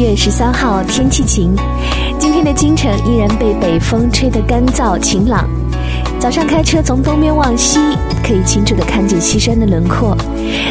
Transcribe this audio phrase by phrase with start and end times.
[0.00, 1.54] 月十三号，天气晴。
[2.18, 5.46] 今天的京城依然被北风吹得干燥晴朗。
[6.18, 7.78] 早上开车从东边往西，
[8.24, 10.16] 可以清楚地看见西山的轮廓。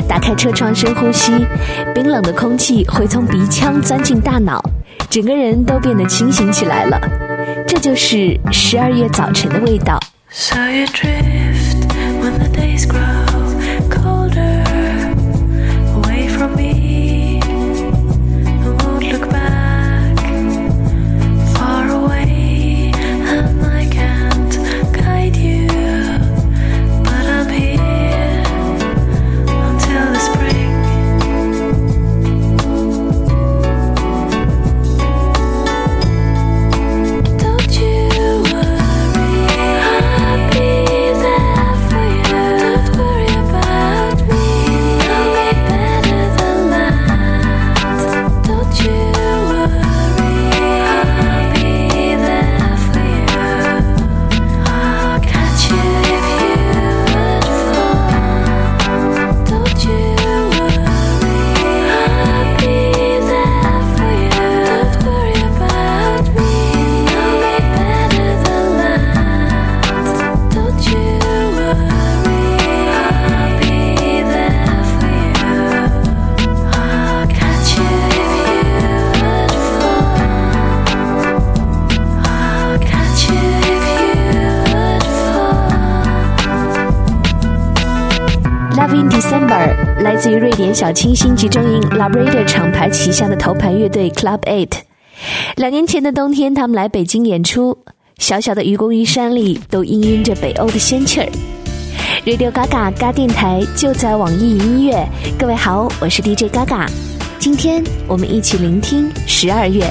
[0.07, 1.31] 打开车窗深呼吸，
[1.93, 4.59] 冰冷的空气会从鼻腔钻进大脑，
[5.11, 6.99] 整个人都变得清醒起来了。
[7.67, 9.99] 这就是十二月早晨的味道。
[90.59, 94.69] 典小清新集中营，Labrador 厂牌旗下的头牌乐队 Club Eight。
[95.55, 97.77] 两年前的冬天，他们来北京演出，
[98.17, 101.29] 小小的愚公移山里都氤氲着北欧的仙气儿。
[102.25, 105.07] Radio Gaga 嘎电台就在网易云音乐。
[105.37, 106.89] 各位好，我是 DJ Gaga。
[107.39, 109.89] 今天我们一起聆听十二月。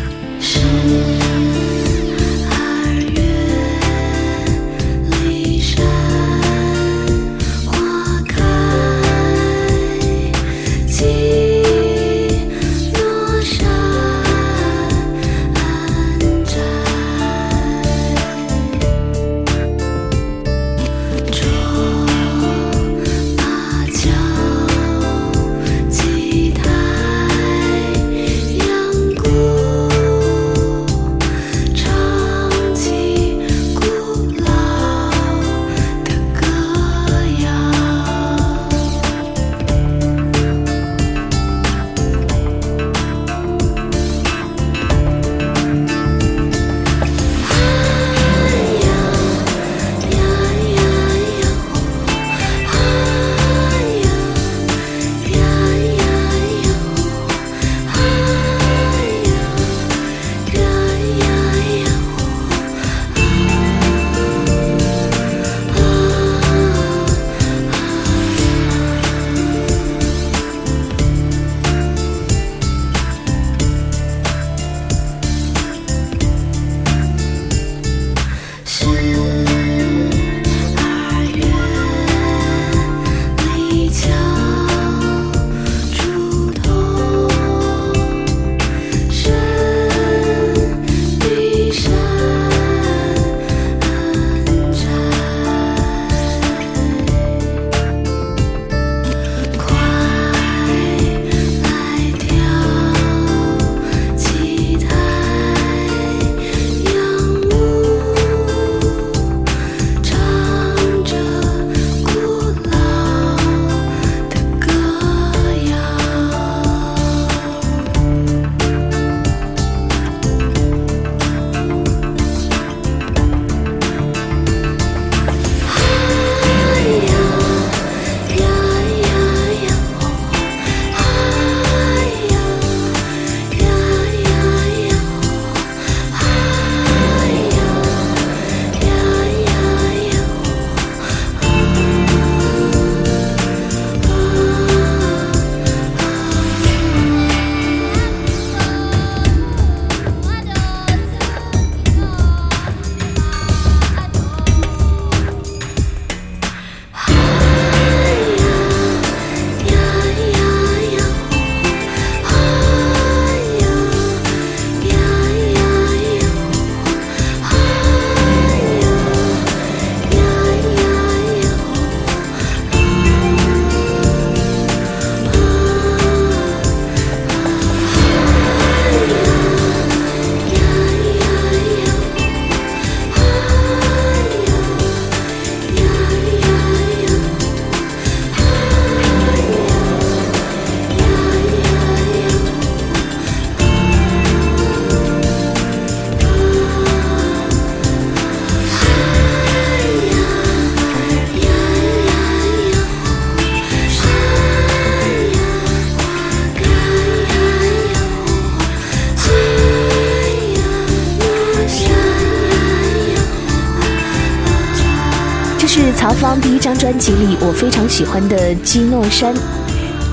[216.99, 219.33] 专辑里我非常喜欢的《基诺山》，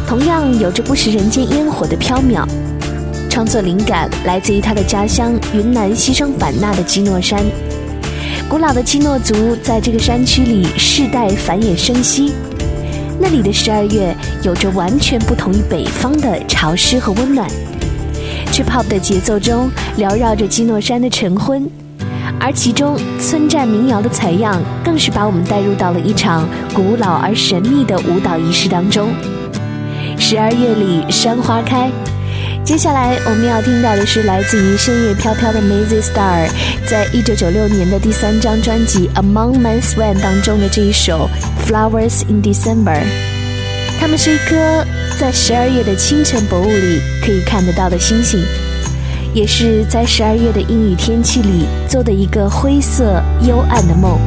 [0.08, 2.48] 同样有着不食人间烟火的飘渺。
[3.28, 7.44] 创作灵感来自于他的家乡云南西双版纳的基诺山。
[8.48, 9.34] 古老的基诺族
[9.64, 12.34] 在这个山区里世代繁衍生息，
[13.20, 17.50] 那里的十二月有着完全不同于北方的潮湿和温暖。
[18.54, 21.68] Trip Hop 的节奏中缭绕着基诺山的晨昏，
[22.39, 29.10] 而其中村寨民谣的采样更是把我们带入到了一场古老而神秘的舞蹈仪式当中。
[30.17, 31.89] 十二月里山花开。
[32.63, 36.50] 接下来我们要听到的是来自于深夜飘飘的 Mazy Star，
[36.89, 41.29] 在一九九六年的第三张专辑《Among Men Swan》当中的这一首
[41.70, 42.98] 《Flowers in December》。
[44.00, 44.84] 它们是一颗
[45.20, 48.44] 在十二月的清晨薄雾里可以看得到的星星，
[49.36, 54.18] 也是在十二月的阴雨天气里做的一个灰色幽暗的梦。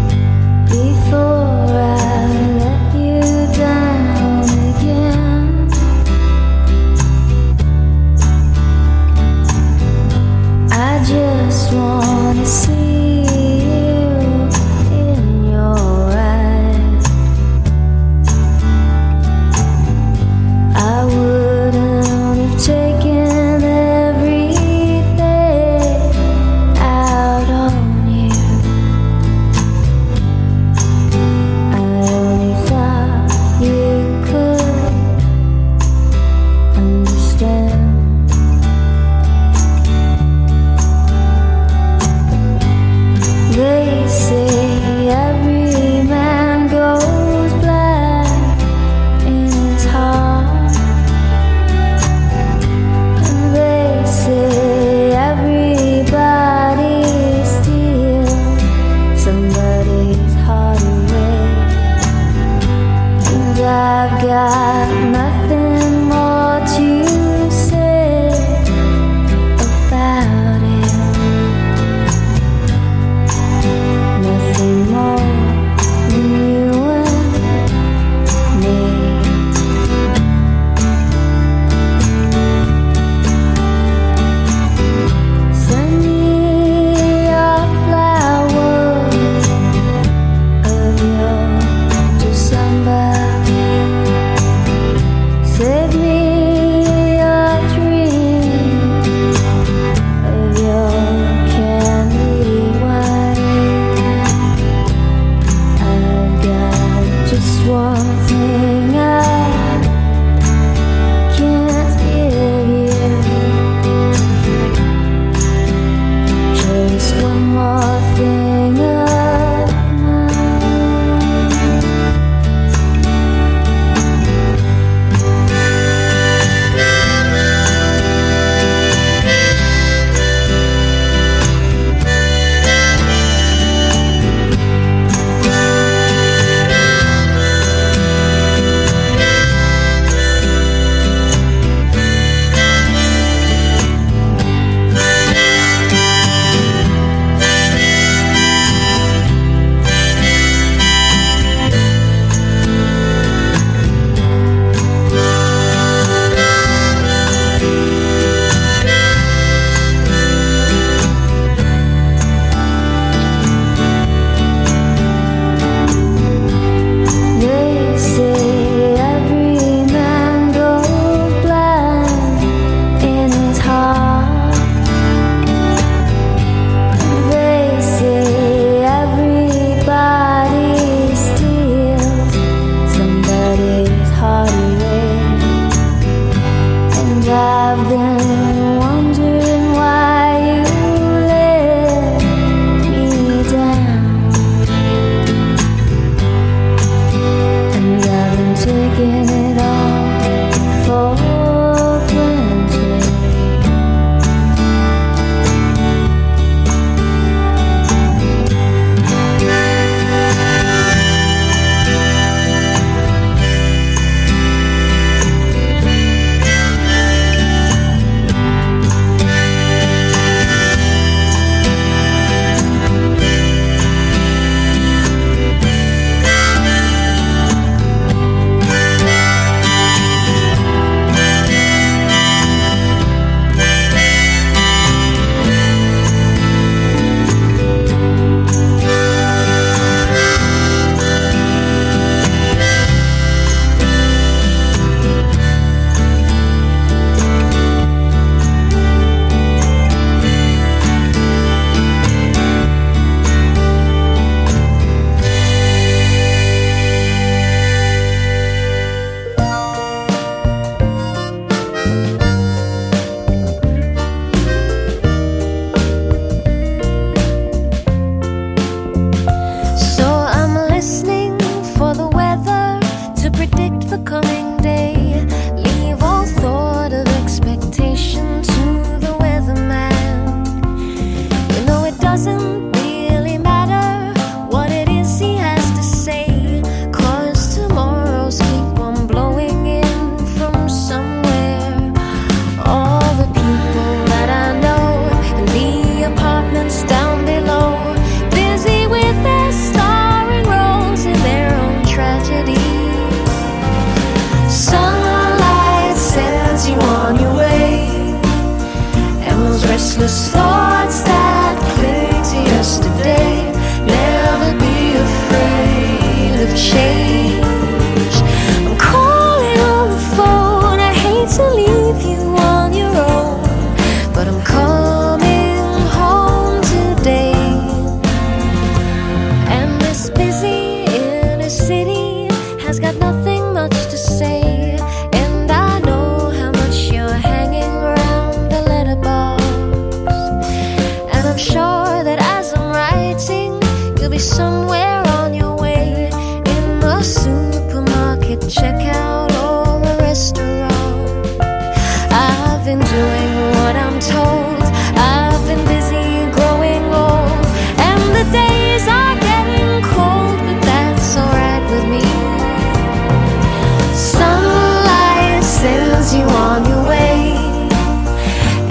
[366.38, 367.36] On your way,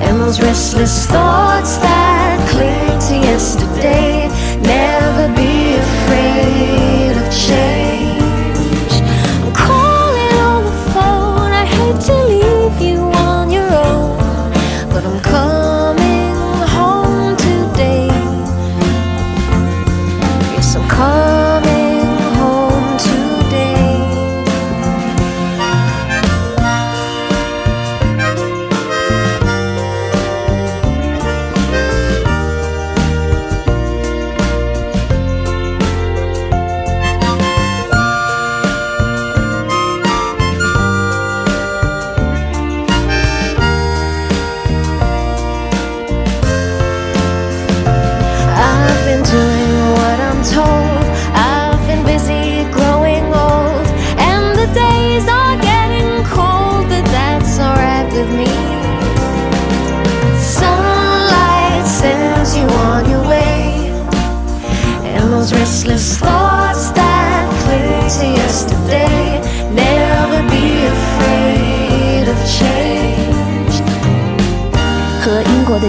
[0.03, 1.86] and those restless thoughts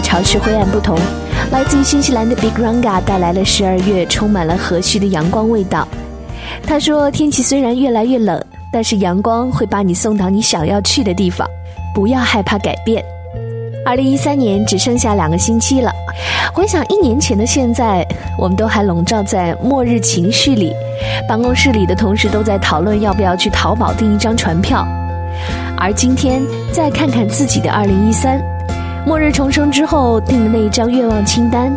[0.08, 0.98] 潮湿灰暗不同，
[1.52, 5.86] 来自于新西兰的 Big Ranga 带来了十二月充满了和煦的阳光味道。
[6.66, 11.46] 他说：“天气虽然越来越冷，但是阳光会把你送到你想要去的地方，
[11.94, 13.04] 不要害怕改变。”
[13.84, 15.92] 二零一三年只剩下两个星期了，
[16.54, 18.02] 回想一年前的现在，
[18.38, 20.72] 我们都还笼罩在末日情绪里，
[21.28, 24.88] 办公室里的同事都在讨论要不要去淘宝订一张船票，
[25.76, 26.40] 而今天
[26.72, 28.42] 再看看自己的二零一三。
[29.08, 31.72] 末日重生之后定的那一张愿望清单，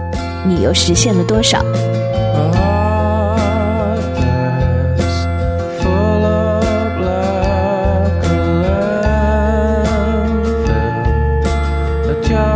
[0.45, 1.63] 你又实现了多少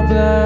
[0.07, 0.44] ？？Yeah.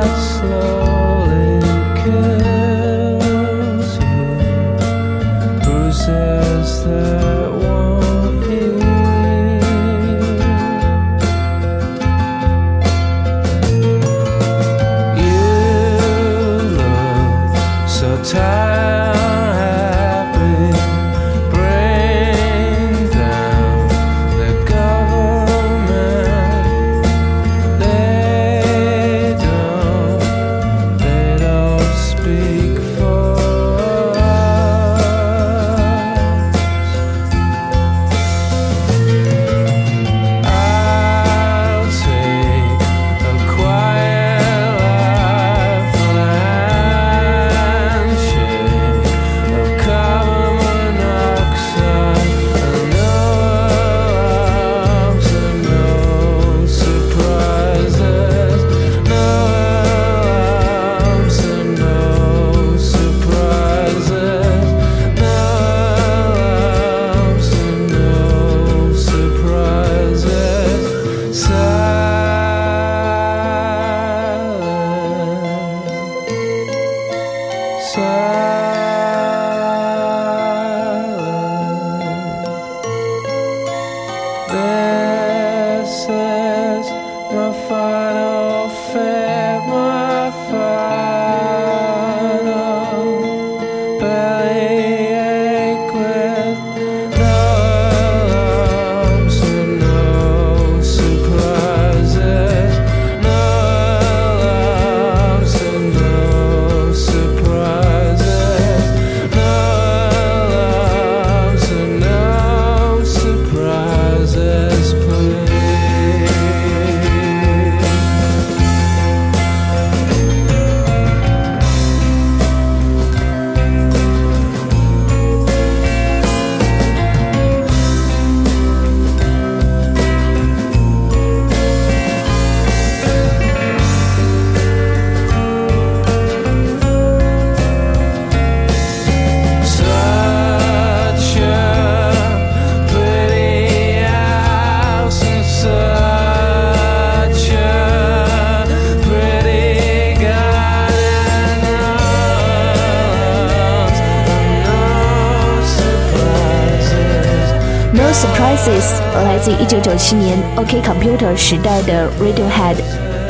[158.20, 162.76] Surprises 来自一九九七年 OK Computer 时代的 Radiohead。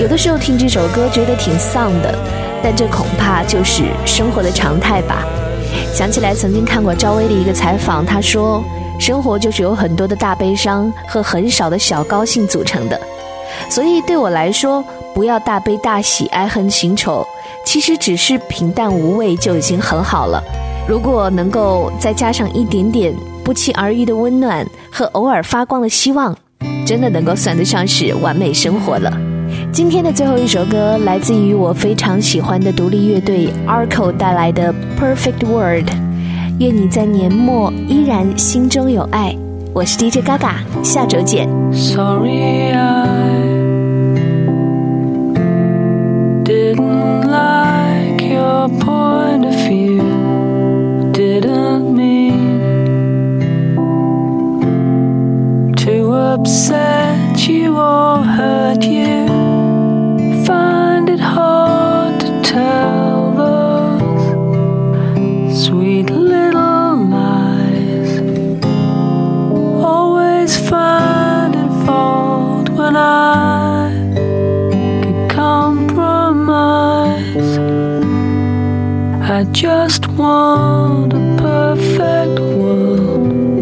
[0.02, 2.18] 有的时候听这首歌觉得挺丧的，
[2.64, 5.24] 但这恐怕就是生活的常态吧。
[5.94, 8.64] 想起来曾经看过赵薇的一个采访，她说
[9.00, 13.00] ：“生活就是由很多的大悲伤和很少的小高兴组成的，
[13.70, 17.24] 所以对我来说，不要大悲大喜、爱恨情仇，
[17.64, 20.44] 其实只是平淡无味就已经很好了。
[20.88, 23.14] 如果能够再加上一点点
[23.50, 26.38] 不期而遇的温暖和偶尔发光的希望，
[26.86, 29.12] 真的能够算得上是完美生活了。”
[29.74, 35.90] 今天的最后一首歌来自于我非常喜欢的独立乐队 Arco 带来的《Perfect World》，
[36.60, 39.36] 愿你在年末依然心中有爱。
[39.74, 41.50] 我是 DJ Gaga，下周见。
[41.74, 43.00] Sorry, I
[46.44, 50.04] didn't like your point of view.
[51.14, 52.19] Didn't mean
[56.34, 59.26] upset you or hurt you.
[60.46, 64.06] Find it hard to tell those
[65.66, 68.12] sweet little lies
[69.84, 73.92] always finding fault when I
[75.04, 76.30] could compromise.
[79.38, 83.59] I just want a perfect world.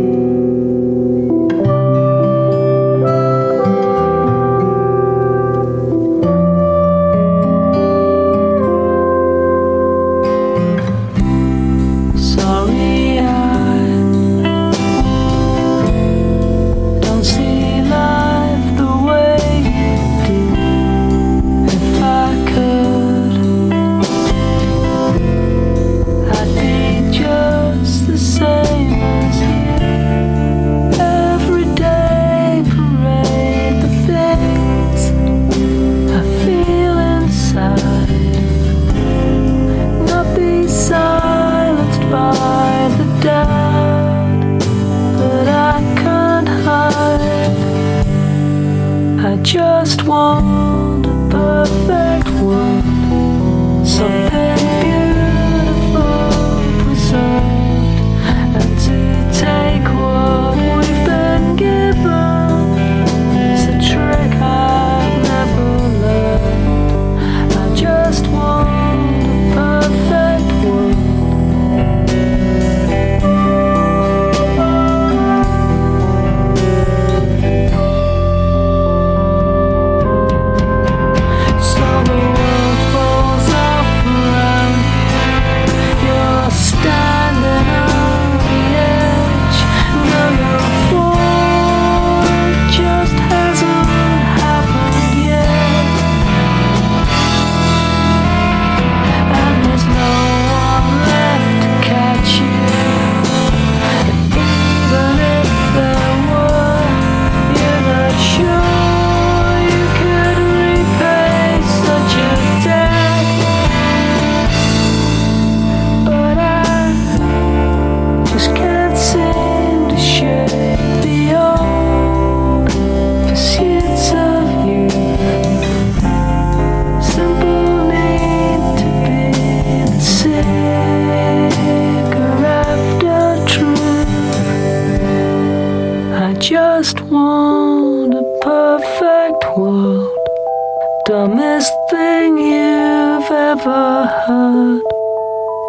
[141.18, 144.84] Dumbest thing you've ever heard.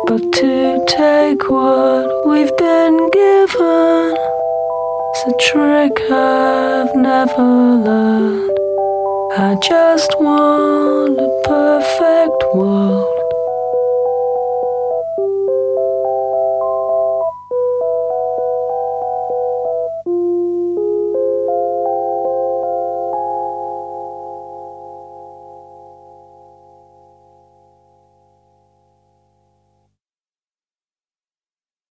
[0.07, 4.17] But to take what we've been given
[5.15, 7.49] is a trick I've never
[7.89, 8.59] learned.
[9.39, 13.18] I just want a perfect world.